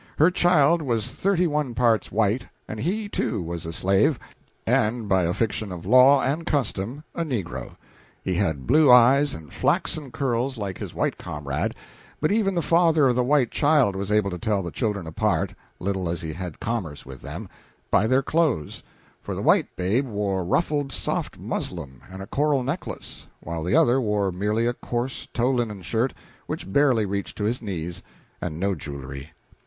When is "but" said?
12.19-12.31